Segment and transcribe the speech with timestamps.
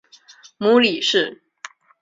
[0.57, 1.43] 母李氏。